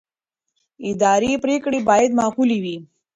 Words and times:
اداري 0.89 1.31
پرېکړې 1.43 1.79
باید 1.89 2.11
معقولې 2.19 2.57
وي. 2.63 2.77